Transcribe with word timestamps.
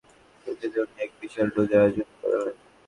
খুশিতে 0.43 0.77
উনি 0.83 0.95
এক 1.03 1.11
বিশাল 1.21 1.47
ভোজের 1.55 1.79
আয়োজন 1.81 2.07
করলেন। 2.19 2.55